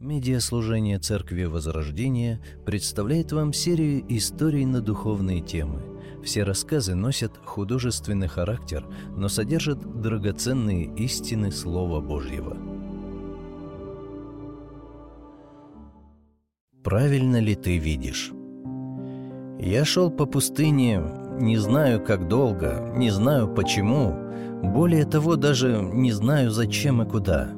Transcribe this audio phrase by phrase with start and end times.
[0.00, 5.82] Медиаслужение Церкви Возрождения представляет вам серию историй на духовные темы.
[6.22, 12.56] Все рассказы носят художественный характер, но содержат драгоценные истины Слова Божьего.
[16.84, 18.30] Правильно ли ты видишь?
[19.58, 21.02] Я шел по пустыне,
[21.40, 24.16] не знаю как долго, не знаю почему,
[24.62, 27.50] более того даже не знаю зачем и куда–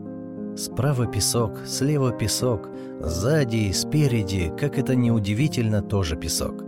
[0.56, 2.68] Справа песок, слева песок,
[3.00, 6.64] сзади и спереди, как это неудивительно, тоже песок.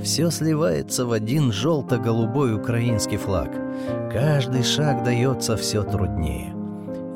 [0.00, 3.50] Все сливается в один желто-голубой украинский флаг.
[4.12, 6.54] Каждый шаг дается все труднее.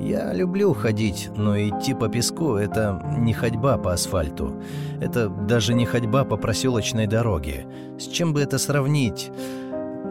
[0.00, 4.62] Я люблю ходить, но идти по песку— это не ходьба по асфальту.
[5.00, 7.66] Это даже не ходьба по проселочной дороге.
[7.98, 9.30] С чем бы это сравнить?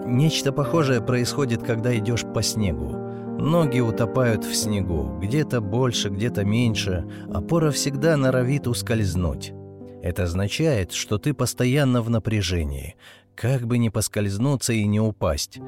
[0.06, 3.05] Нечто похожее происходит, когда идешь по снегу.
[3.38, 9.54] Ноги утопают в снегу, где-то больше, где-то меньше, опора всегда норовит ускользнуть.
[10.02, 12.96] Это означает, что ты постоянно в напряжении,
[13.36, 15.60] как бы не поскользнуться и не упасть.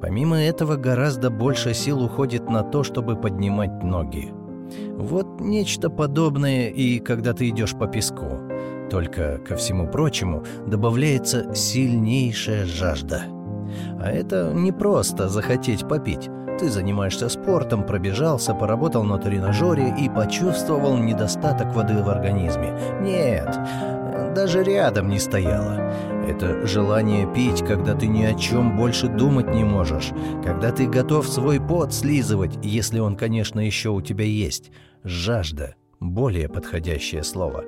[0.00, 4.32] Помимо этого, гораздо больше сил уходит на то, чтобы поднимать ноги.
[4.96, 8.40] Вот нечто подобное и когда ты идешь по песку.
[8.90, 13.24] Только, ко всему прочему, добавляется сильнейшая жажда.
[14.00, 16.28] А это не просто захотеть попить.
[16.62, 22.72] Ты занимаешься спортом, пробежался, поработал на тренажере и почувствовал недостаток воды в организме.
[23.00, 23.58] Нет,
[24.32, 25.92] даже рядом не стояло.
[26.24, 30.12] Это желание пить, когда ты ни о чем больше думать не можешь,
[30.44, 34.70] когда ты готов свой пот слизывать, если он, конечно, еще у тебя есть.
[35.02, 37.64] Жажда– более подходящее слово.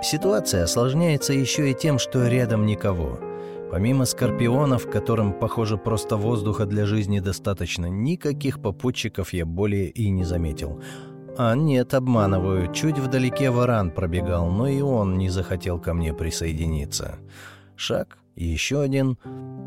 [0.00, 3.18] Ситуация осложняется еще и тем, что рядом никого–
[3.70, 10.24] Помимо скорпионов, которым, похоже, просто воздуха для жизни достаточно, никаких попутчиков я более и не
[10.24, 10.80] заметил.
[11.36, 17.18] А нет, обманываю, чуть вдалеке варан пробегал, но и он не захотел ко мне присоединиться.
[17.76, 19.18] Шаг, еще один.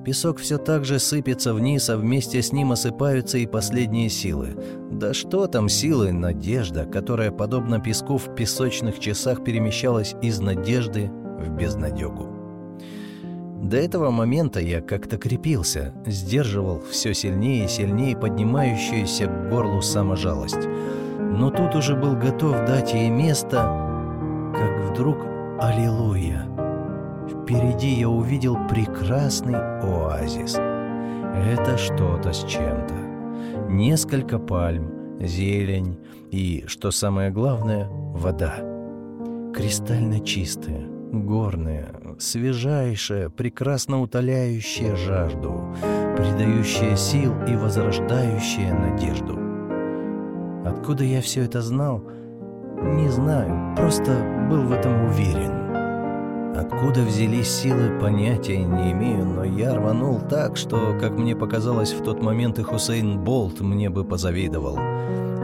[0.04, 4.58] Песок все так же сыпется вниз, а вместе с ним осыпаются и последние силы.
[4.92, 11.50] Да что там силы, надежда, которая, подобно песку в песочных часах, перемещалась из надежды в
[11.50, 12.31] безнадегу.
[13.62, 20.68] До этого момента я как-то крепился, сдерживал все сильнее и сильнее поднимающуюся к горлу саможалость.
[21.20, 23.62] Но тут уже был готов дать ей место,
[24.56, 25.18] как вдруг
[25.60, 26.48] «Аллилуйя!»
[27.30, 30.56] Впереди я увидел прекрасный оазис.
[30.56, 32.96] Это что-то с чем-то.
[33.70, 36.00] Несколько пальм, зелень
[36.32, 38.56] и, что самое главное, вода.
[39.54, 45.76] Кристально чистая, горная, свежайшая, прекрасно утоляющая жажду,
[46.16, 49.40] придающая сил и возрождающая надежду.
[50.66, 52.04] Откуда я все это знал?
[52.82, 54.12] Не знаю, просто
[54.50, 55.62] был в этом уверен.
[56.56, 62.04] Откуда взялись силы, понятия не имею, но я рванул так, что, как мне показалось в
[62.04, 64.78] тот момент, и Хусейн Болт мне бы позавидовал.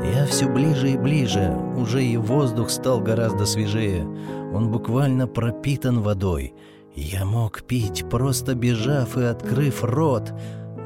[0.04, 4.06] Я все ближе и ближе, уже и воздух стал гораздо свежее.
[4.54, 6.54] Он буквально пропитан водой.
[6.96, 10.34] Я мог пить, просто бежав и открыв рот.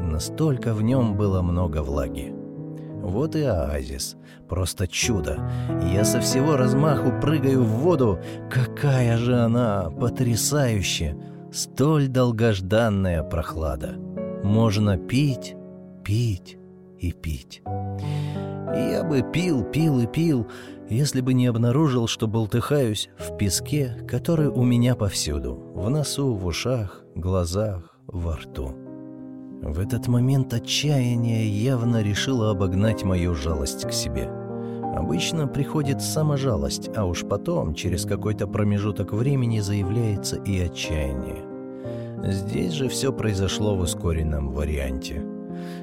[0.01, 2.33] Настолько в нем было много влаги.
[3.01, 4.15] Вот и оазис.
[4.47, 5.39] Просто чудо.
[5.93, 8.19] Я со всего размаху прыгаю в воду.
[8.49, 11.15] Какая же она потрясающая!
[11.51, 13.95] Столь долгожданная прохлада.
[14.43, 15.55] Можно пить,
[16.03, 16.57] пить
[16.99, 17.61] и пить.
[18.73, 20.47] Я бы пил, пил и пил,
[20.89, 26.45] если бы не обнаружил, что болтыхаюсь в песке, который у меня повсюду, в носу, в
[26.45, 28.73] ушах, глазах, во рту.
[29.61, 34.29] В этот момент отчаяние явно решило обогнать мою жалость к себе.
[34.95, 41.43] Обычно приходит саможалость, а уж потом, через какой-то промежуток времени, заявляется и отчаяние.
[42.23, 45.23] Здесь же все произошло в ускоренном варианте.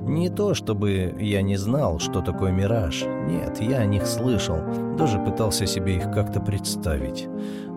[0.00, 3.04] Не то, чтобы я не знал, что такое мираж.
[3.26, 4.58] Нет, я о них слышал,
[4.96, 7.28] даже пытался себе их как-то представить.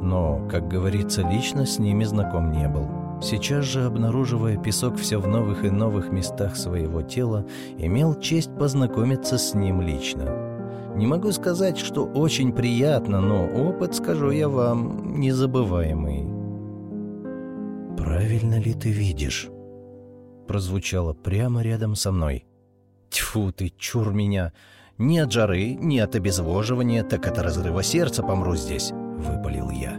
[0.02, 2.88] Но, как говорится, лично с ними знаком не был.
[3.22, 7.46] Сейчас же, обнаруживая песок все в новых и новых местах своего тела,
[7.78, 10.52] имел честь познакомиться с ним лично.
[10.96, 16.28] Не могу сказать, что очень приятно, но опыт, скажу я вам, незабываемый.
[17.98, 19.50] «Правильно ли ты видишь?»
[20.52, 22.44] Прозвучало прямо рядом со мной.
[23.10, 24.52] Тьфу ты, чур меня!
[24.98, 29.98] Ни от жары, ни от обезвоживания, так от разрыва сердца помру здесь, выпалил я.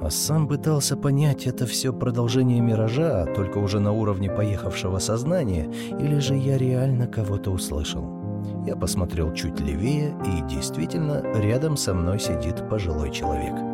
[0.00, 5.70] А сам пытался понять, это все продолжение миража, только уже на уровне поехавшего сознания,
[6.00, 8.64] или же я реально кого-то услышал.
[8.66, 13.71] Я посмотрел чуть левее, и действительно, рядом со мной сидит пожилой человек.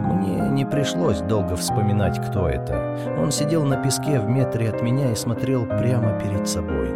[0.00, 2.98] Мне не пришлось долго вспоминать, кто это.
[3.18, 6.88] Он сидел на песке в метре от меня и смотрел прямо перед собой.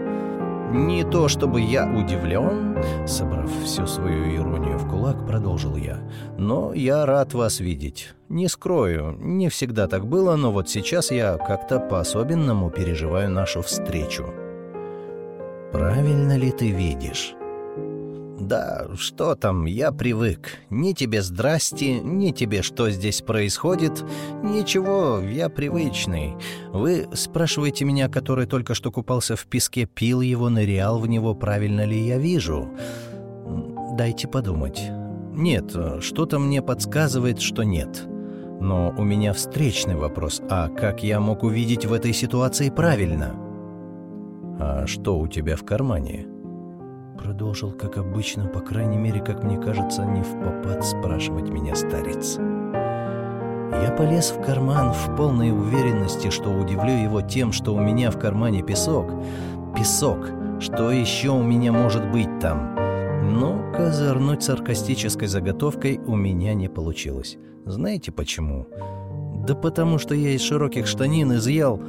[0.73, 5.99] «Не то чтобы я удивлен»,— собрав всю свою иронию в кулак, продолжил я.
[6.37, 8.15] «Но я рад вас видеть.
[8.29, 14.25] Не скрою, не всегда так было, но вот сейчас я как-то по-особенному переживаю нашу встречу».
[15.71, 17.37] «Правильно ли ты видишь?»
[18.49, 20.59] «Да, что там, я привык.
[20.69, 24.05] Ни тебе здрасте, ни тебе что здесь происходит.
[24.43, 26.35] Ничего, я привычный.
[26.71, 31.87] Вы спрашиваете меня, который только что купался в песке, пил его, нырял в него, правильно
[31.87, 32.69] ли я вижу?
[33.97, 34.83] Дайте подумать.
[35.33, 38.05] Нет, что-то мне подсказывает, что нет.
[38.61, 40.43] Но у меня встречный вопрос.
[40.51, 43.35] А как я мог увидеть в этой ситуации правильно?»
[44.61, 46.34] «А что у тебя в кармане?»
[47.19, 52.39] Продолжил, как обычно, по крайней мере, как мне кажется, не в попад спрашивать меня старец.
[52.39, 58.19] Я полез в карман в полной уверенности, что удивлю его тем, что у меня в
[58.19, 59.11] кармане песок.
[59.77, 60.31] Песок.
[60.61, 62.75] Что еще у меня может быть там?
[63.39, 67.37] Но козырнуть саркастической заготовкой у меня не получилось.
[67.65, 68.67] Знаете почему?
[69.47, 71.81] Да потому что я из широких штанин изъял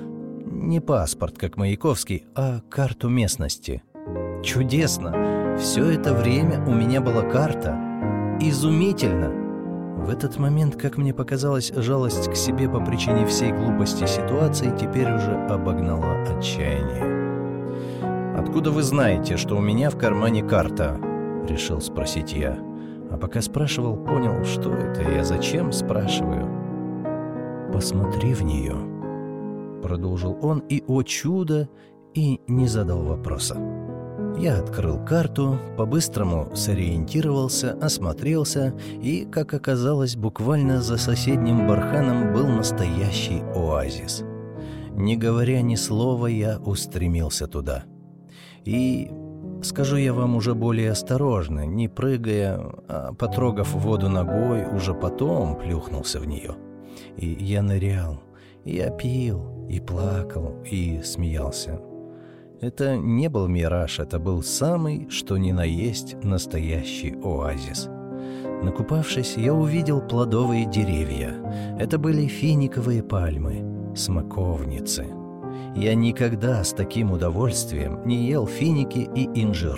[0.45, 3.83] не паспорт, как Маяковский, а карту местности.
[4.45, 5.57] Чудесно!
[5.57, 7.75] Все это время у меня была карта.
[8.39, 9.31] Изумительно!
[10.05, 15.11] В этот момент, как мне показалось, жалость к себе по причине всей глупости ситуации теперь
[15.11, 18.37] уже обогнала отчаяние.
[18.37, 20.99] «Откуда вы знаете, что у меня в кармане карта?»—
[21.49, 22.59] решил спросить я.
[23.09, 26.47] А пока спрашивал, понял, что это я зачем спрашиваю.
[27.73, 28.75] «Посмотри в нее»,—
[29.81, 31.67] продолжил он, и, о чудо,
[32.13, 33.74] и не задал вопроса.
[34.37, 43.41] Я открыл карту, по-быстрому сориентировался, осмотрелся, и, как оказалось, буквально за соседним барханом был настоящий
[43.55, 44.23] оазис.
[44.91, 47.85] Не говоря ни слова, я устремился туда.
[48.65, 49.09] И,
[49.63, 52.59] скажу я вам уже более осторожно, не прыгая,
[52.89, 56.55] а потрогав воду ногой, уже потом плюхнулся в нее.
[57.15, 58.21] И я нырял,
[58.65, 61.79] я пил, и плакал, и смеялся.
[62.61, 67.89] Это не был мираж, это был самый, что ни на есть, настоящий оазис.
[68.63, 71.35] Накупавшись, я увидел плодовые деревья.
[71.77, 75.05] Это были финиковые пальмы, смоковницы.
[75.75, 79.77] Я никогда с таким удовольствием не ел финики и инжир.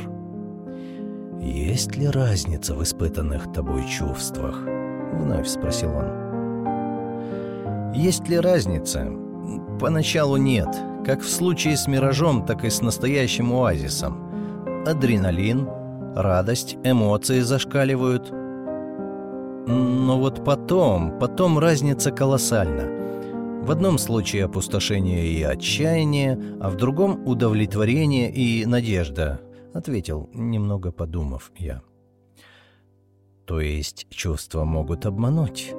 [1.39, 4.61] «Есть ли разница в испытанных тобой чувствах?»—
[5.13, 7.93] вновь спросил он.
[7.93, 9.11] «Есть ли разница?
[9.79, 10.67] Поначалу нет,
[11.07, 14.83] как в случае с «Миражом», так и с настоящим оазисом.
[14.85, 15.65] Адреналин,
[16.13, 18.29] радость, эмоции зашкаливают.
[19.67, 23.63] Но вот потом, потом разница колоссальна.
[23.63, 29.39] В одном случае опустошение и отчаяние, а в другом удовлетворение и надежда,
[29.73, 31.83] ответил, немного подумав я.
[33.45, 35.73] То есть чувства могут обмануть?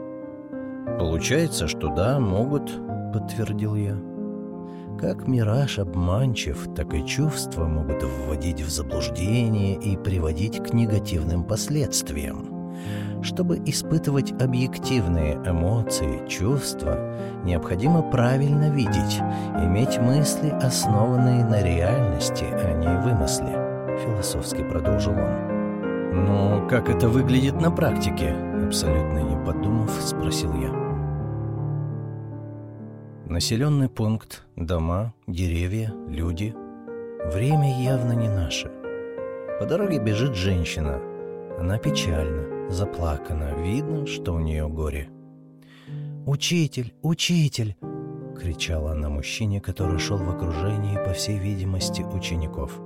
[0.98, 2.72] Получается, что да, могут,
[3.12, 4.17] подтвердил я.
[5.00, 12.74] Как мираж обманчив, так и чувства могут вводить в заблуждение и приводить к негативным последствиям.
[13.22, 19.20] Чтобы испытывать объективные эмоции, чувства, необходимо правильно видеть,
[19.62, 26.24] иметь мысли, основанные на реальности, а не вымысле, философски продолжил он.
[26.24, 28.34] «Но как это выглядит на практике?»
[28.66, 30.87] Абсолютно не подумав, спросил я.
[33.28, 36.54] Населенный пункт, дома, деревья, люди.
[37.26, 38.70] Время явно не наше.
[39.60, 40.98] По дороге бежит женщина.
[41.58, 43.54] Она печальна, заплакана.
[43.62, 45.10] Видно, что у нее горе.
[46.24, 46.94] «Учитель!
[47.02, 47.76] Учитель!»—
[48.40, 52.80] кричала она мужчине, который шел в окружении, по всей видимости, учеников.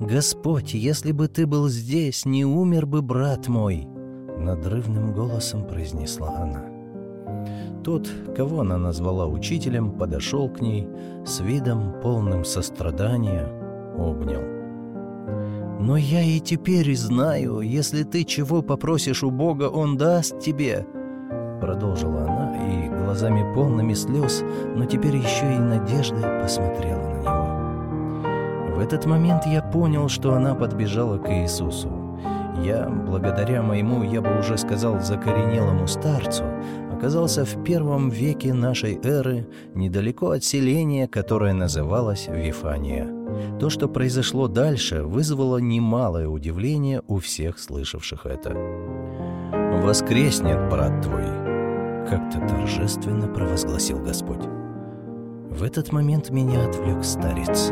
[0.00, 3.86] «Господь, если бы ты был здесь, не умер бы брат мой!»
[4.38, 6.67] Надрывным голосом произнесла она.
[7.88, 10.86] Тот, кого она назвала учителем, подошел к ней
[11.24, 13.48] с видом полным сострадания,
[13.96, 14.42] обнял.
[15.80, 20.86] «Но я и теперь знаю, если ты чего попросишь у Бога, Он даст тебе»,
[21.62, 24.44] Продолжила она и глазами полными слез,
[24.76, 28.76] но теперь еще и надежды посмотрела на него.
[28.76, 31.88] В этот момент я понял, что она подбежала к Иисусу.
[32.62, 36.44] Я, благодаря моему, я бы уже сказал, закоренелому старцу,
[36.98, 43.06] оказался в первом веке нашей эры недалеко от селения, которое называлось Вифания.
[43.60, 48.52] То, что произошло дальше, вызвало немалое удивление у всех слышавших это.
[49.80, 51.22] «Воскреснет, брат твой!»—
[52.10, 54.42] как-то торжественно провозгласил Господь.
[55.50, 57.70] В этот момент меня отвлек старец.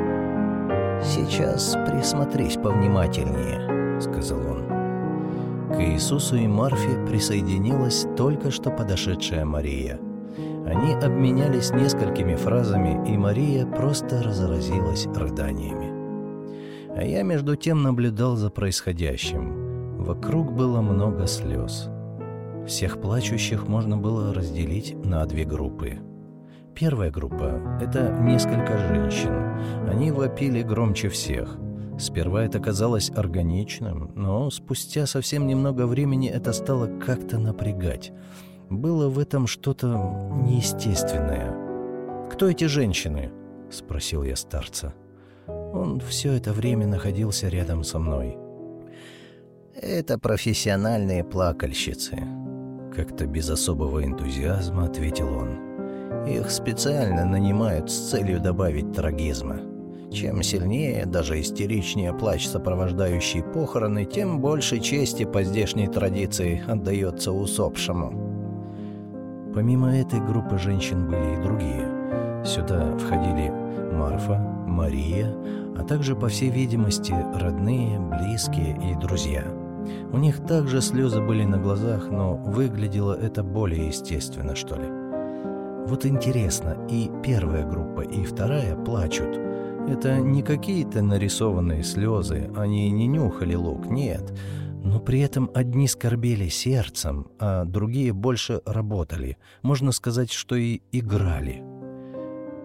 [1.03, 4.66] «Сейчас присмотрись повнимательнее»,— сказал он.
[5.79, 9.99] Иисусу и Марфе присоединилась только что подошедшая Мария.
[10.67, 15.93] Они обменялись несколькими фразами, и Мария просто разразилась рыданиями.
[16.97, 20.03] А я между тем наблюдал за происходящим.
[20.03, 21.89] Вокруг было много слез.
[22.67, 25.99] Всех плачущих можно было разделить на две группы.
[26.75, 29.33] Первая группа— это несколько женщин.
[29.89, 31.59] Они вопили громче всех.
[31.99, 38.13] Сперва это казалось органичным, но спустя совсем немного времени это стало как-то напрягать.
[38.69, 39.87] Было в этом что-то
[40.45, 42.29] неестественное.
[42.31, 43.31] «Кто эти женщины?»—
[43.71, 44.93] спросил я старца.
[45.47, 48.37] Он все это время находился рядом со мной.
[49.75, 52.19] «Это профессиональные плакальщицы»,—
[52.95, 56.27] как-то без особого энтузиазма ответил он.
[56.27, 59.76] «Их специально нанимают с целью добавить трагизма».
[60.11, 69.53] Чем сильнее, даже истеричнее плач, сопровождающий похороны, тем больше чести по здешней традиции отдается усопшему.
[69.53, 72.45] Помимо этой группы женщин были и другие.
[72.45, 73.51] Сюда входили
[73.93, 75.35] Марфа, Мария,
[75.77, 79.45] а также, по всей видимости, родные, близкие и друзья.
[80.13, 84.87] У них также слезы были на глазах, но выглядело это более естественно, что ли.
[85.87, 89.39] Вот интересно, и первая группа, и вторая плачут–
[89.89, 94.33] это не какие-то нарисованные слезы, они не нюхали лук, нет.
[94.83, 99.37] Но при этом одни скорбели сердцем, а другие больше работали.
[99.63, 101.63] Можно сказать, что и играли.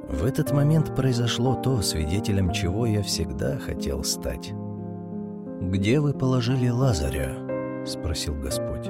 [0.10, 4.54] В этот момент произошло то, свидетелем чего я всегда хотел стать.
[5.62, 7.38] «Где вы положили Лазаря?»—
[7.86, 8.90] спросил Господь.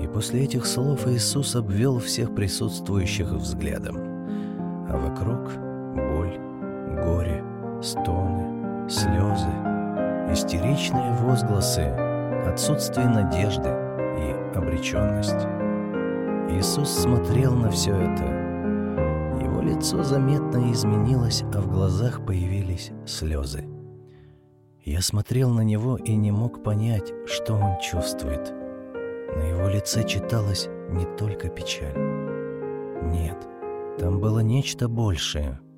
[0.00, 3.96] И после этих слов Иисус обвел всех присутствующих взглядом.
[4.88, 5.50] А вокруг
[7.82, 9.50] стоны, слезы,
[10.32, 11.88] истеричные возгласы,
[12.46, 15.46] отсутствие надежды и обреченность.
[16.50, 18.24] Иисус смотрел на все это.
[19.42, 23.64] Его лицо заметно изменилось, а в глазах появились слезы.
[24.84, 28.52] Я смотрел на него и не мог понять, что он чувствует.
[29.36, 31.96] На его лице читалась не только печаль.
[33.04, 33.36] Нет,
[33.98, 35.60] там было нечто большее—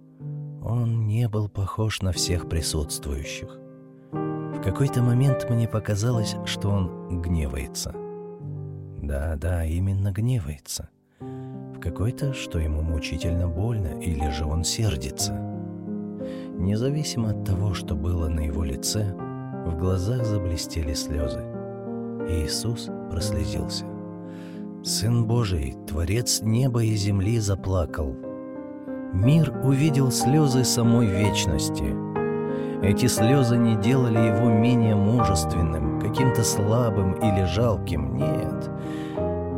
[0.64, 3.59] он не был похож на всех присутствующих.
[4.12, 7.94] В какой-то момент мне показалось, что он гневается.
[9.02, 10.88] Да-да, именно гневается.
[11.21, 15.35] В какой-то, что ему мучительно больно, или же он сердится.
[16.56, 19.12] Независимо от того, что было на его лице,
[19.66, 21.40] в глазах заблестели слезы.
[22.30, 23.85] Иисус прослезился.
[24.83, 28.16] Сын Божий, Творец неба и земли, заплакал—
[29.14, 31.94] Мир увидел слезы самой вечности.
[32.83, 38.71] Эти слезы не делали его менее мужественным, каким-то слабым или жалким, нет.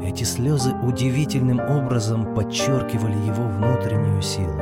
[0.05, 4.61] Эти слезы удивительным образом подчеркивали его внутреннюю силу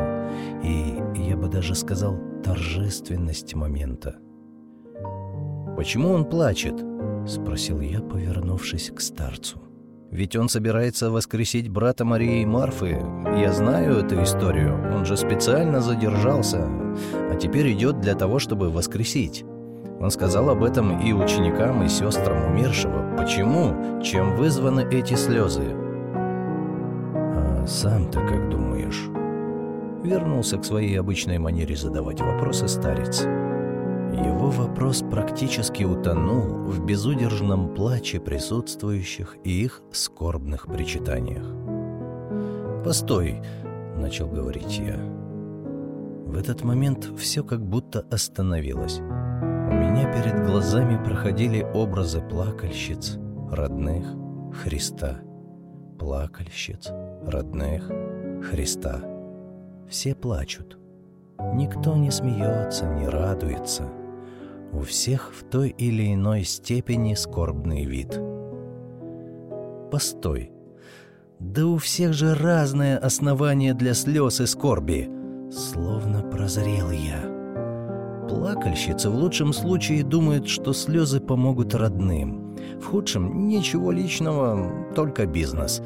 [0.62, 4.16] и, я бы даже сказал, торжественность момента.
[5.76, 6.80] «Почему он плачет?»—
[7.26, 9.63] спросил я, повернувшись к старцу.
[10.14, 13.02] Ведь он собирается воскресить брата Марии и Марфы.
[13.36, 14.72] Я знаю эту историю.
[14.94, 16.68] Он же специально задержался,
[17.32, 19.44] а теперь идет для того, чтобы воскресить.
[19.98, 23.16] Он сказал об этом и ученикам, и сестрам умершего.
[23.18, 24.00] Почему?
[24.04, 25.74] Чем вызваны эти слезы?
[27.16, 29.08] А сам-то как думаешь?
[30.04, 33.26] Вернулся к своей обычной манере задавать вопросы старец.
[34.14, 41.44] Его вопрос практически утонул в безудержном плаче присутствующих и их скорбных причитаниях.
[42.84, 43.42] «Постой!»—
[43.96, 44.96] начал говорить я.
[46.26, 49.00] В этот момент все как будто остановилось.
[49.00, 53.18] У меня перед глазами проходили образы плакальщиц,
[53.50, 54.06] родных,
[54.62, 55.18] Христа.
[55.98, 56.88] Плакальщиц,
[57.26, 57.90] родных,
[58.48, 59.00] Христа.
[59.88, 60.78] Все плачут.
[61.54, 63.88] Никто не смеется, не радуется—
[64.74, 68.20] у всех в той или иной степени скорбный вид.
[69.90, 70.50] Постой.
[71.38, 75.08] Да у всех же разное основание для слез и скорби.
[75.50, 77.30] Словно прозрел я.
[78.28, 82.56] Плакальщицы в лучшем случае думают, что слезы помогут родным.
[82.80, 85.82] В худшем ничего личного, только бизнес.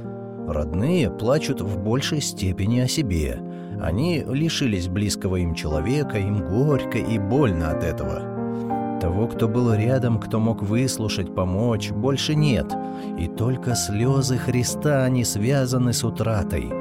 [0.46, 3.40] Родные плачут в большей степени о себе.
[3.82, 8.37] Они лишились близкого им человека, им горько и больно от этого.
[9.00, 12.66] Того, кто был рядом, кто мог выслушать, помочь, больше нет.
[13.18, 16.72] И только слезы Христа не связаны с утратой.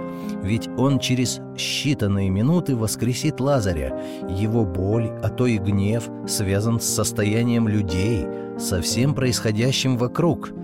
[0.42, 3.96] Ведь Он через считанные минуты воскресит Лазаря.
[4.30, 8.26] Его боль, а то и гнев, связан с состоянием людей,
[8.58, 10.52] со всем происходящим вокруг–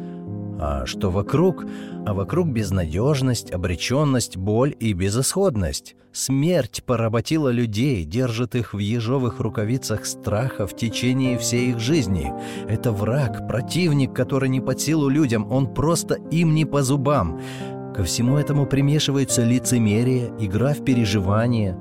[0.66, 1.66] а что вокруг?
[2.06, 5.98] А вокруг безнадежность, обреченность, боль и безысходность.
[6.14, 12.32] Смерть поработила людей, держит их в ежовых рукавицах страха в течение всей их жизни.
[12.70, 17.42] Это враг, противник, который не под силу людям, он просто им не по зубам.
[17.94, 21.78] Ко всему этому примешивается лицемерие, игра в переживания.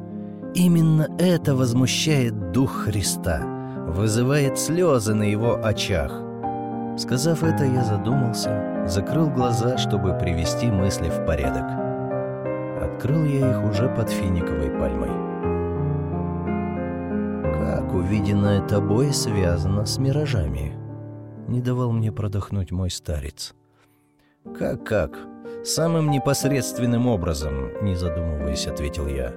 [0.56, 3.42] Именно это возмущает Дух Христа,
[3.86, 6.31] вызывает слезы на его очах.
[6.96, 11.64] Сказав это, я задумался, закрыл глаза, чтобы привести мысли в порядок.
[12.82, 15.10] Открыл я их уже под финиковой пальмой.
[17.42, 20.76] Как увиденное тобой связано с миражами?
[21.48, 23.54] Не давал мне продохнуть мой старец.
[24.58, 25.18] Как-как?
[25.64, 29.32] Самым непосредственным образом, не задумываясь, ответил я.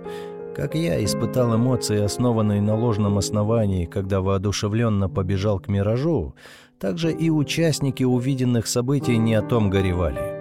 [0.56, 6.34] Как я испытал эмоции, основанные на ложном основании, когда воодушевленно побежал к миражу,
[6.80, 10.36] также и участники увиденных событий не о том горевали.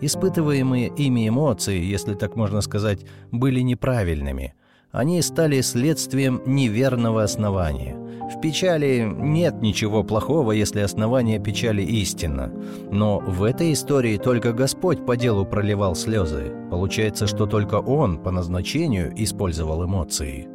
[0.00, 3.00] Испытываемые ими эмоции, если так можно сказать,
[3.32, 4.54] были неправильными.
[4.90, 7.96] Они стали следствием неверного основания.
[8.28, 12.52] В печали нет ничего плохого, если основание печали истинно.
[12.90, 16.52] Но в этой истории только Господь по делу проливал слезы.
[16.70, 20.48] Получается, что только Он по назначению использовал эмоции.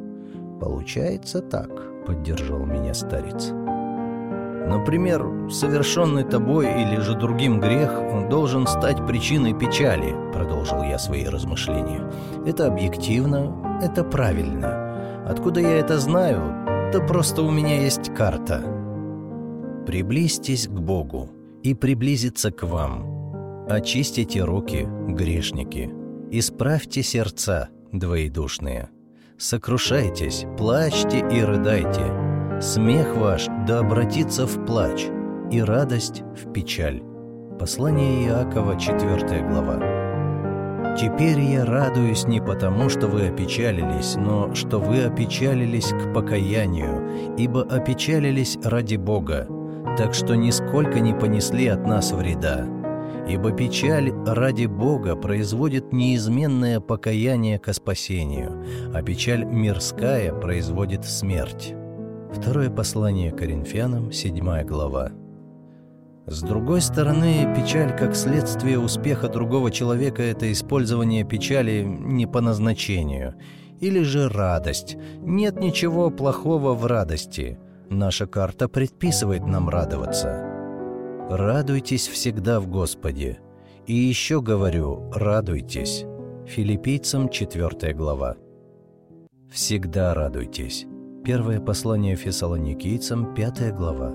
[0.60, 3.52] «Получается так»,— поддержал меня старец.
[4.66, 7.90] Например, совершенный тобой или же другим грех
[8.30, 12.10] должен стать причиной печали, продолжил я свои размышления.
[12.46, 15.26] Это объективно, это правильно.
[15.26, 16.90] Откуда я это знаю?
[16.92, 18.62] Да просто у меня есть карта.
[19.86, 21.28] Приблизьтесь к Богу,
[21.64, 23.66] и приблизиться к вам.
[23.68, 25.90] Очистите руки, грешники.
[26.30, 28.90] Исправьте сердца, двоедушные.
[29.38, 32.23] Сокрушайтесь, плачьте и рыдайте
[32.60, 35.06] Смех ваш да обратится в плач,
[35.50, 37.02] и радость в печаль.
[37.58, 40.94] Послание Иакова, 4 глава.
[40.96, 47.62] Теперь я радуюсь не потому, что вы опечалились, но что вы опечалились к покаянию, ибо
[47.62, 49.48] опечалились ради Бога,
[49.98, 52.66] так что нисколько не понесли от нас вреда.
[53.28, 58.64] Ибо печаль ради Бога производит неизменное покаяние ко спасению,
[58.94, 61.74] а печаль мирская производит смерть.
[62.34, 65.12] Второе послание Коринфянам, 7 глава.
[66.26, 73.34] С другой стороны, печаль как следствие успеха другого человека– это использование печали не по назначению.
[73.80, 74.96] Или же радость.
[75.20, 77.58] Нет ничего плохого в радости.
[77.88, 80.42] Наша карта предписывает нам радоваться.
[81.30, 83.38] Радуйтесь всегда в Господе.
[83.86, 86.04] И еще говорю, радуйтесь.
[86.46, 88.36] Филиппийцам 4 глава.
[89.50, 90.86] Всегда радуйтесь.
[91.24, 94.12] Первое послание фессалоникийцам, 5 глава.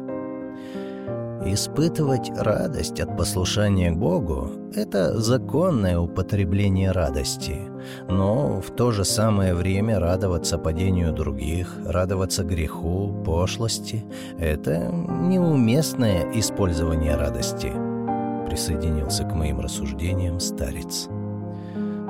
[1.44, 7.62] Испытывать радость от послушания Богу– это законное употребление радости,
[8.08, 14.06] но в то же самое время радоваться падению других, радоваться греху, пошлости–
[14.38, 17.72] это неуместное использование радости.
[18.48, 21.10] Присоединился к моим рассуждениям старец.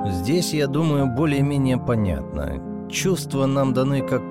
[0.06, 2.86] Здесь, я думаю, более-менее понятно.
[2.90, 4.22] Чувства нам даны как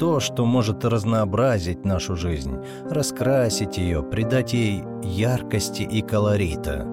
[0.00, 2.56] то, что может разнообразить нашу жизнь,
[2.88, 6.86] раскрасить ее, придать ей яркости и колорита.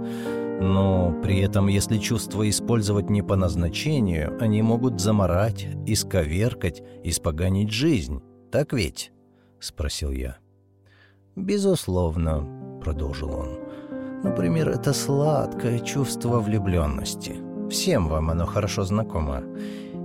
[0.59, 8.21] Но при этом, если чувства использовать не по назначению, они могут заморать, исковеркать, испоганить жизнь.
[8.51, 9.13] Так ведь?—
[9.59, 10.37] спросил я.
[11.37, 13.59] «Безусловно»,— продолжил он.
[14.23, 17.37] «Например, это сладкое чувство влюбленности.
[17.69, 19.43] Всем вам оно хорошо знакомо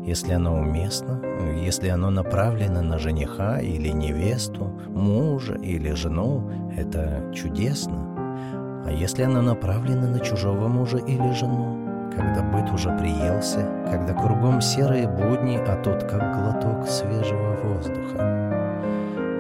[0.05, 1.21] если оно уместно,
[1.55, 8.83] если оно направлено на жениха или невесту, мужа или жену, это чудесно.
[8.85, 11.79] А если оно направлено на чужого мужа или жену,
[12.17, 18.19] когда быт уже приелся, когда кругом серые будни, а тут как глоток свежего воздуха.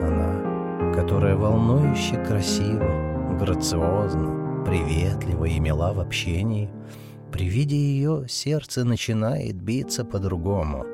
[0.00, 6.70] Она, которая волнующе красива, грациозна, приветлива и мила в общении—
[7.32, 10.84] при виде ее сердце начинает биться по-другому.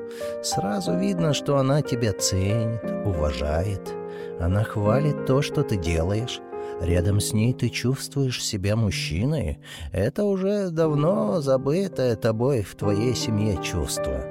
[0.41, 3.93] Сразу видно, что она тебя ценит, уважает.
[4.39, 6.39] Она хвалит то, что ты делаешь.
[6.81, 9.59] Рядом с ней ты чувствуешь себя мужчиной.
[9.91, 14.25] Это уже давно забытое тобой в твоей семье чувство.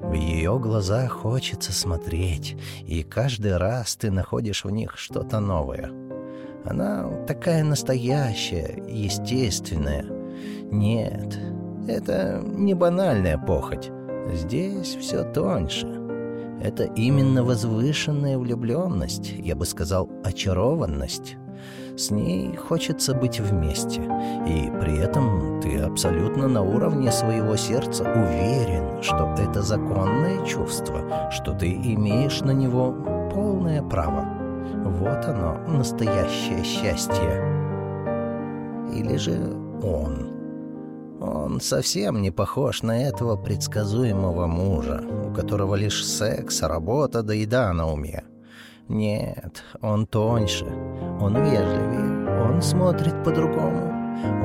[0.00, 5.90] В ее глаза хочется смотреть, и каждый раз ты находишь в них что-то новое.
[6.64, 10.19] Она такая настоящая, естественная.
[10.70, 11.38] Нет,
[11.88, 13.90] это не банальная похоть.
[14.32, 15.86] Здесь все тоньше.
[16.62, 21.36] Это именно возвышенная влюбленность, я бы сказал, очарованность.
[21.96, 24.02] С ней хочется быть вместе,
[24.46, 31.52] и при этом ты абсолютно на уровне своего сердца уверен, что это законное чувство, что
[31.52, 32.94] ты имеешь на него
[33.34, 34.24] полное право.
[34.84, 37.42] Вот оно, настоящее счастье.
[38.94, 39.38] Или же
[39.82, 40.29] он.
[41.20, 47.72] Он совсем не похож на этого предсказуемого мужа, у которого лишь секс, работа да еда
[47.74, 48.24] на уме.
[48.88, 50.64] Нет, он тоньше,
[51.20, 53.92] он вежливее, он смотрит по-другому.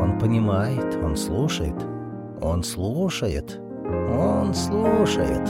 [0.01, 1.75] Он понимает, он слушает.
[2.41, 3.59] Он слушает.
[4.11, 5.47] Он слушает.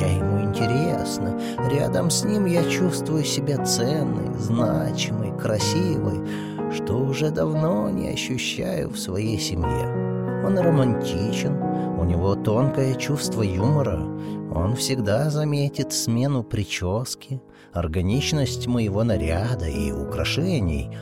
[0.00, 1.38] Я ему интересна.
[1.70, 6.20] Рядом с ним я чувствую себя ценной, значимой, красивой,
[6.72, 10.03] что уже давно не ощущаю в своей семье.
[10.44, 11.54] Он романтичен,
[11.98, 13.98] у него тонкое чувство юмора,
[14.54, 17.40] он всегда заметит смену прически,
[17.72, 20.96] органичность моего наряда и украшений.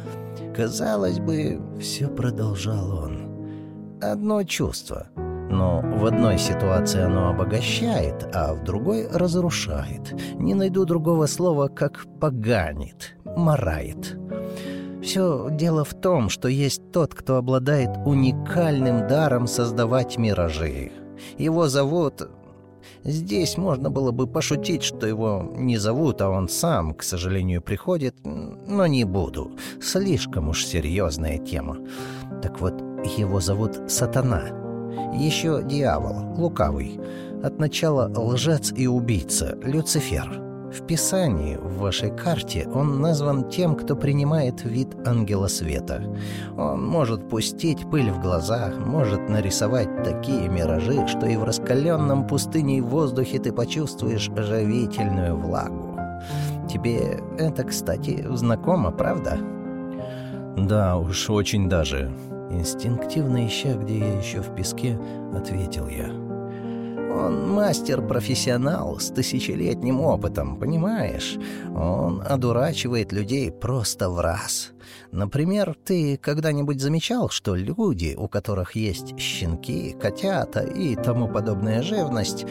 [0.57, 3.99] Казалось бы, все продолжал он.
[4.01, 5.09] Одно чувство.
[5.51, 10.15] Но в одной ситуации оно обогащает, а в другой разрушает.
[10.39, 14.17] Не найду другого слова, как поганит, марает.
[15.03, 20.93] Все дело в том, что есть тот, кто обладает уникальным даром создавать миражи.
[21.39, 22.29] Его зовут
[23.05, 28.15] Здесь можно было бы пошутить, что его не зовут, а он сам, к сожалению, приходит,
[28.25, 29.53] но не буду.
[29.81, 31.79] Слишком уж серьезная тема.
[32.43, 32.75] Так вот,
[33.17, 34.43] его зовут Сатана.
[35.15, 37.01] Еще дьявол, лукавый.
[37.43, 40.42] От начала лжец и убийца, Люцифер.
[40.73, 46.03] В Писании, в вашей карте, он назван тем, кто принимает вид ангела света.
[46.57, 52.81] Он может пустить пыль в глаза, может нарисовать такие миражи, что и в раскаленном пустыне
[52.81, 55.99] воздухе ты почувствуешь живительную влагу.
[56.71, 59.39] Тебе это, кстати, знакомо, правда?
[60.57, 62.11] Да уж, очень даже.
[62.51, 64.99] Инстинктивно ища, где я еще в песке,
[65.35, 66.22] ответил я.
[67.15, 71.39] Он мастер-профессионал с тысячелетним опытом, понимаешь?
[71.75, 74.73] Он одурачивает людей просто в раз.
[75.11, 82.47] Например, ты когда-нибудь замечал, что люди, у которых есть щенки, котята и тому подобная живность,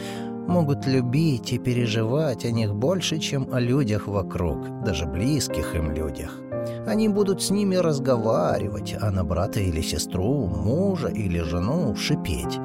[0.46, 6.38] могут любить и переживать о них больше, чем о людях вокруг, даже близких им людях.
[6.86, 12.58] Они будут с ними разговаривать, а на брата или сестру, мужа или жену шипеть.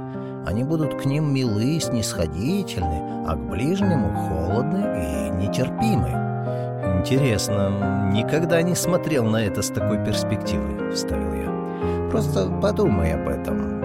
[0.48, 6.08] Они будут к ним милы, снисходительны, а к ближнему холодны и нетерпимы.
[7.00, 12.10] «Интересно, никогда не смотрел на это с такой перспективы»,— вставил я.
[12.10, 13.77] «Просто подумай об этом.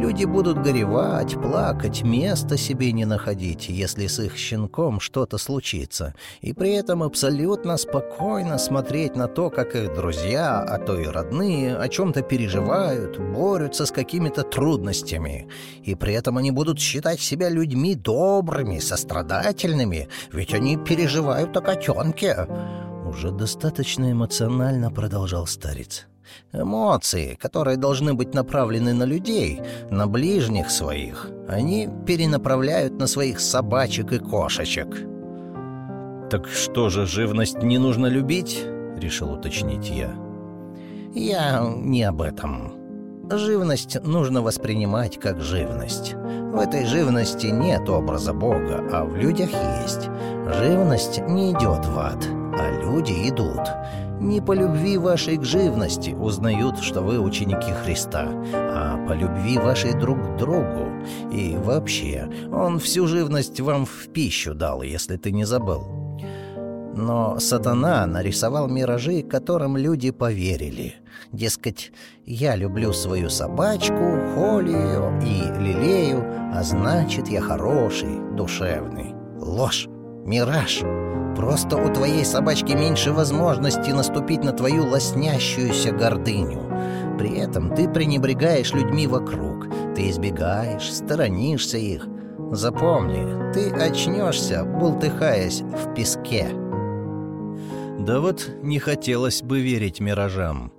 [0.00, 6.54] Люди будут горевать, плакать, места себе не находить, если с их щенком что-то случится, и
[6.54, 11.86] при этом абсолютно спокойно смотреть на то, как их друзья, а то и родные, о
[11.88, 15.48] чем-то переживают, борются с какими-то трудностями.
[15.82, 22.48] И при этом они будут считать себя людьми добрыми, сострадательными, ведь они переживают о котенке.
[23.06, 26.06] Уже достаточно эмоционально продолжал старец.
[26.52, 34.12] Эмоции, которые должны быть направлены на людей, на ближних своих, они перенаправляют на своих собачек
[34.12, 34.88] и кошечек.
[36.30, 38.64] «Так что же, живность не нужно любить?»—
[38.96, 40.10] решил уточнить я.
[41.14, 42.80] «Я не об этом.
[43.30, 46.14] Живность нужно воспринимать как живность.
[46.14, 49.50] В этой живности нет образа Бога, а в людях
[49.82, 50.08] есть.
[50.58, 52.26] Живность не идет в ад,
[52.58, 53.60] а люди идут.
[54.20, 59.94] Не по любви вашей к живности узнают, что вы ученики Христа, а по любви вашей
[59.94, 60.88] друг к другу.
[61.32, 65.86] И вообще, Он всю живность вам в пищу дал, если ты не забыл.
[66.94, 70.96] Но сатана нарисовал миражи, которым люди поверили.
[71.32, 71.92] Дескать,
[72.26, 79.14] я люблю свою собачку, холю ее и лелею, а значит, я хороший, душевный.
[79.38, 79.88] Ложь,
[80.24, 80.82] мираж.
[81.36, 86.60] Просто у твоей собачки меньше возможности наступить на твою лоснящуюся гордыню.
[87.18, 92.06] При этом ты пренебрегаешь людьми вокруг, ты избегаешь, сторонишься их.
[92.52, 96.48] Запомни, ты очнешься, бултыхаясь в песке.
[97.98, 100.72] Да вот не хотелось бы верить миражам.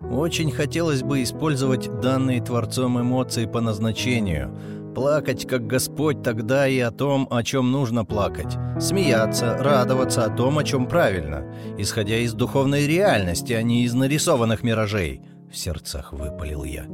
[0.00, 4.56] Очень хотелось бы использовать данные Творцом эмоции по назначению,
[4.98, 8.58] плакать, как Господь, тогда и о том, о чем нужно плакать.
[8.80, 14.64] Смеяться, радоваться о том, о чем правильно, исходя из духовной реальности, а не из нарисованных
[14.64, 16.86] миражей»,— в сердцах выпалил я.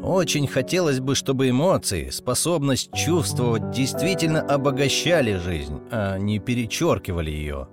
[0.00, 7.66] Очень хотелось бы, чтобы эмоции, способность чувствовать действительно обогащали жизнь, а не перечеркивали ее.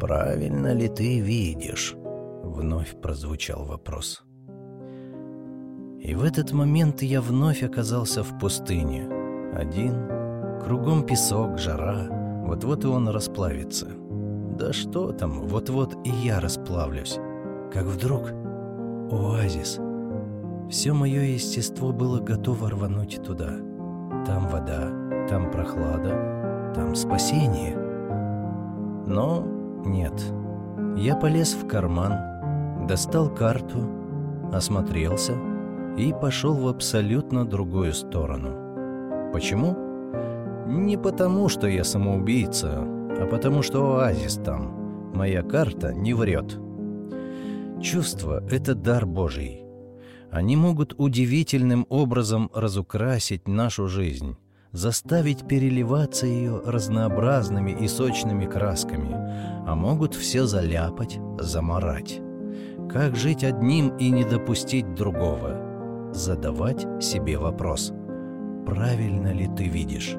[0.00, 1.94] «Правильно ли ты видишь?»—
[2.42, 4.24] вновь прозвучал вопрос.
[6.00, 9.08] И в этот момент я вновь оказался в пустыне.
[9.52, 9.94] Один,
[10.64, 12.06] кругом песок, жара,
[12.46, 13.88] вот-вот и он расплавится.
[14.58, 17.18] Да что там, вот-вот и я расплавлюсь.
[17.72, 18.30] Как вдруг
[19.10, 19.80] оазис.
[20.70, 23.50] Все мое естество было готово рвануть туда.
[24.24, 24.88] Там вода,
[25.28, 27.76] там прохлада, там спасение.
[29.06, 29.44] Но
[29.84, 30.14] нет.
[30.96, 33.88] Я полез в карман, достал карту,
[34.52, 35.34] осмотрелся—
[35.98, 39.30] и пошел в абсолютно другую сторону.
[39.32, 39.76] Почему?
[40.66, 45.12] Не потому, что я самоубийца, а потому, что оазис там.
[45.14, 46.58] Моя карта не врет.
[47.82, 49.64] Чувства— это дар Божий.
[50.30, 54.36] Они могут удивительным образом разукрасить нашу жизнь,
[54.72, 59.14] заставить переливаться ее разнообразными и сочными красками,
[59.66, 62.20] а могут все заляпать, заморать.
[62.90, 65.67] Как жить одним и не допустить другого?
[66.18, 67.92] Задавать себе вопрос
[68.66, 70.16] «Правильно ли ты видишь?»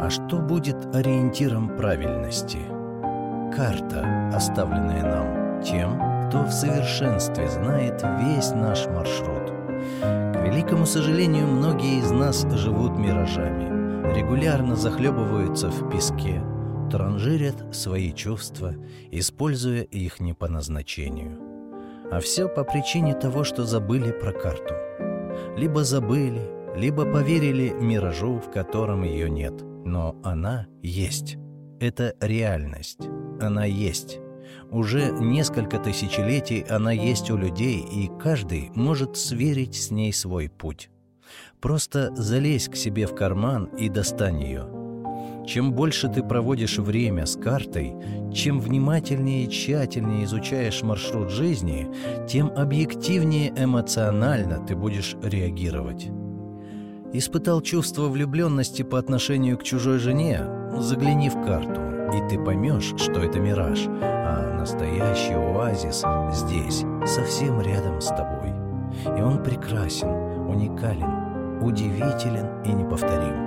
[0.00, 2.58] А что будет ориентиром правильности?
[3.54, 5.96] Карта, оставленная нам тем,
[6.26, 9.52] кто в совершенстве знает весь наш маршрут.
[10.00, 16.42] К великому сожалению, многие из нас живут миражами, регулярно захлебываются в песке,
[16.90, 18.74] транжирят свои чувства,
[19.12, 21.38] используя их не по назначению.
[22.10, 24.74] А все по причине того, что забыли про карту
[25.56, 29.54] либо забыли, либо поверили миражу, в котором ее нет.
[29.84, 31.36] Но она есть.
[31.80, 33.08] Это реальность.
[33.40, 34.20] Она есть.
[34.70, 40.90] Уже несколько тысячелетий она есть у людей, и каждый может сверить с ней свой путь.
[41.60, 44.68] Просто залезь к себе в карман и достань ее–
[45.46, 47.94] чем больше ты проводишь время с картой,
[48.32, 51.88] чем внимательнее и тщательнее изучаешь маршрут жизни,
[52.28, 56.08] тем объективнее эмоционально ты будешь реагировать.
[57.12, 60.40] Испытал чувство влюбленности по отношению к чужой жене?
[60.78, 61.80] Загляни в карту,
[62.16, 68.50] и ты поймешь, что это мираж, а настоящий оазис здесь, совсем рядом с тобой.
[69.18, 70.08] И он прекрасен,
[70.48, 73.41] уникален, удивителен и неповторим.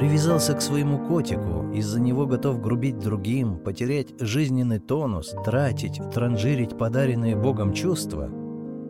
[0.00, 7.36] Привязался к своему котику, из-за него готов грубить другим, потерять жизненный тонус, тратить, транжирить подаренные
[7.36, 8.30] Богом чувства?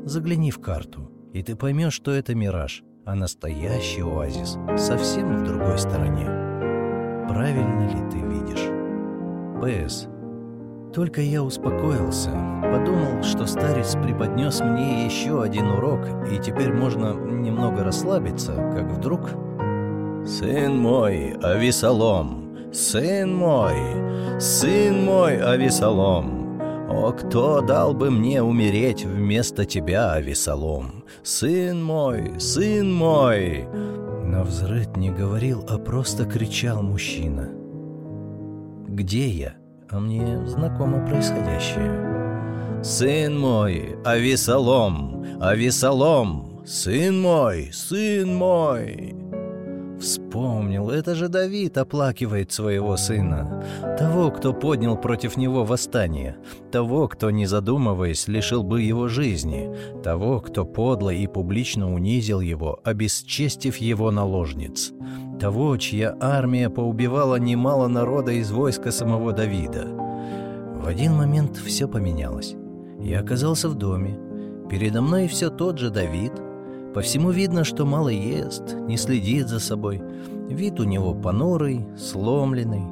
[0.05, 5.79] Загляни в карту, и ты поймешь, что это мираж, а настоящий оазис совсем в другой
[5.79, 6.27] стороне.
[7.29, 8.71] Правильно ли ты видишь?
[9.61, 10.07] П.С.
[10.95, 12.31] Только я успокоился,
[12.63, 19.50] подумал, что старец преподнес мне еще один урок, и теперь можно немного расслабиться, как вдруг
[20.27, 22.73] «Сын мой, Ависалом!
[22.73, 23.75] Сын мой!
[24.39, 26.61] Сын мой, Ависалом!
[26.91, 31.05] О, кто дал бы мне умереть вместо тебя, Ависалом?
[31.23, 32.39] Сын мой!
[32.39, 33.67] Сын мой!»
[34.25, 37.49] Но взрыт не говорил, а просто кричал мужчина.
[38.89, 39.55] «Где я?»
[39.91, 42.85] А мне знакомо происходящее.
[42.85, 45.25] «Сын мой, Ависалом!
[45.41, 46.63] Ависалом!
[46.65, 47.71] Сын мой!
[47.73, 49.20] Сын мой!»
[50.01, 53.63] Вспомнил, это же Давид оплакивает своего сына.
[53.99, 56.39] Того, кто поднял против него восстание.
[56.73, 59.71] Того, кто, не задумываясь, лишил бы его жизни.
[60.03, 64.93] Того, кто подло и публично унизил его, обесчестив его наложниц.
[65.39, 69.87] Того, чья армия поубивала немало народа из войска самого Давида.
[70.83, 72.55] В один момент все поменялось.
[72.99, 74.19] Я оказался в доме.
[74.71, 76.33] Передо мной все тот же Давид—
[76.95, 80.03] по всему видно, что мало ест, не следит за собой.
[80.49, 82.85] Вид у него понурый, сломленный.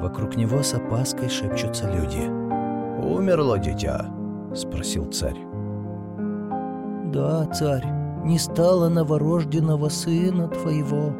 [0.00, 2.28] Вокруг него с опаской шепчутся люди.
[3.04, 4.06] «Умерло дитя?»—
[4.54, 5.38] спросил царь.
[7.12, 7.84] «Да, царь,
[8.24, 11.12] не стало новорожденного сына твоего»,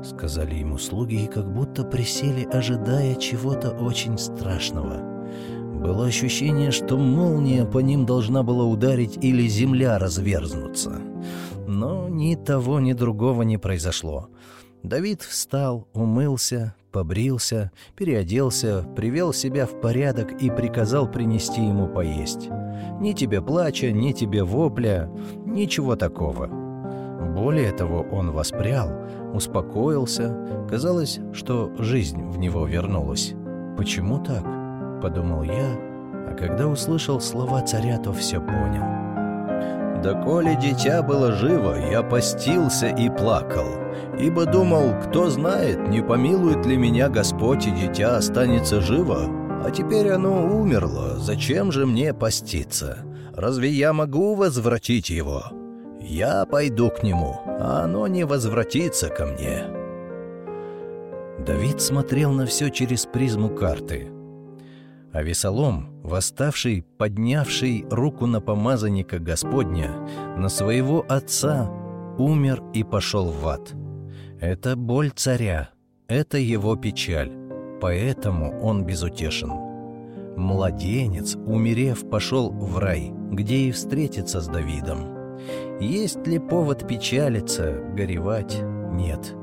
[0.04, 5.19] —сказали ему слуги и как будто присели, ожидая чего-то очень страшного.
[5.80, 11.00] Было ощущение, что молния по ним должна была ударить или земля разверзнуться.
[11.66, 14.28] Но ни того, ни другого не произошло.
[14.82, 22.50] Давид встал, умылся, побрился, переоделся, привел себя в порядок и приказал принести ему поесть.
[23.00, 25.10] Ни тебе плача, ни тебе вопля,
[25.46, 26.48] ничего такого.
[27.34, 28.90] Более того, он воспрял,
[29.32, 33.34] успокоился, казалось, что жизнь в него вернулась.
[33.76, 34.44] «Почему так?»—
[35.00, 35.76] подумал я,
[36.28, 38.84] а когда услышал слова царя, то все понял.
[40.02, 43.66] «Да коли дитя было живо, я постился и плакал,
[44.18, 49.26] ибо думал, кто знает, не помилует ли меня Господь, и дитя останется живо,
[49.64, 52.98] а теперь оно умерло, зачем же мне поститься?
[53.34, 55.44] Разве я могу возвратить его?»
[56.00, 59.64] Я пойду к нему, а оно не возвратится ко мне.
[61.44, 64.10] Давид смотрел на все через призму карты.
[65.12, 69.90] А Весолом, восставший, поднявший руку на помазанника Господня,
[70.36, 71.68] на своего отца,
[72.18, 73.72] умер и пошел в ад.
[74.40, 75.70] Это боль царя,
[76.06, 77.32] это его печаль,
[77.80, 79.50] поэтому он безутешен.
[80.36, 85.38] Младенец, умерев, пошел в рай, где и встретится с Давидом.
[85.80, 88.62] Есть ли повод печалиться, горевать?
[88.92, 89.34] Нет.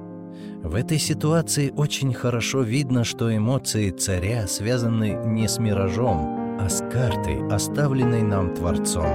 [0.68, 6.82] В этой ситуации очень хорошо видно, что эмоции царя связаны не с миражом, а с
[6.92, 9.08] картой, оставленной нам Творцом.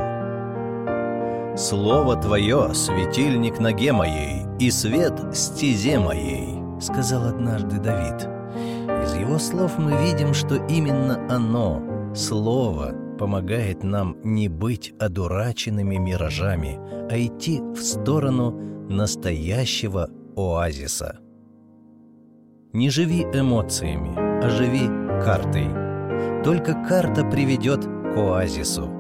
[1.55, 8.27] «Слово Твое— светильник ноге моей, и свет— стезе моей»,— сказал однажды Давид.
[9.05, 11.83] Из его слов мы видим, что именно оно,
[12.15, 18.53] Слово, помогает нам не быть одураченными миражами, а идти в сторону
[18.89, 21.19] настоящего оазиса.
[22.73, 24.89] Не живи эмоциями, а живи
[25.23, 25.69] картой.
[26.43, 28.91] Только карта приведет к оазису.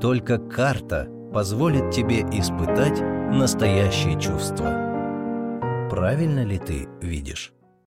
[0.00, 2.98] Только карта позволит тебе испытать
[3.30, 4.70] настоящие чувства.
[5.90, 7.52] Правильно ли ты видишь?